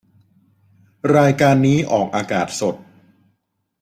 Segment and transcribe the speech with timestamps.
[1.15, 2.75] รายการนี้ออกอากาศสด